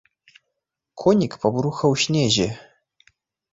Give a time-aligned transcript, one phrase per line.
[1.03, 2.47] Конік па бруха ў снезе.